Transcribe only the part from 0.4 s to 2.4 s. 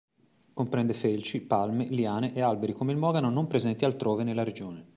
Comprende felci, palme, liane